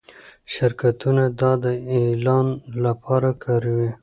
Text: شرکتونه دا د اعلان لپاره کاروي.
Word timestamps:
شرکتونه 0.53 1.23
دا 1.39 1.51
د 1.63 1.65
اعلان 1.95 2.47
لپاره 2.83 3.29
کاروي. 3.43 3.89